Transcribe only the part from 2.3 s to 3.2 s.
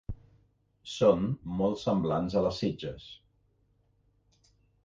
a les sitges.